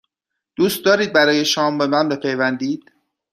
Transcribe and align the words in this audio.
دوست 0.55 0.85
دارید 0.85 1.13
برای 1.13 1.45
شام 1.45 1.77
به 1.77 1.87
من 1.87 2.09
بپیوندید؟ 2.09 2.91